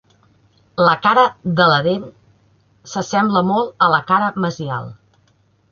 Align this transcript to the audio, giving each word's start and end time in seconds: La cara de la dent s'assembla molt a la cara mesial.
La 0.87 0.95
cara 1.03 1.25
de 1.59 1.67
la 1.73 1.77
dent 1.89 2.07
s'assembla 2.93 3.45
molt 3.53 3.87
a 3.89 3.95
la 3.97 4.03
cara 4.13 4.33
mesial. 4.47 4.93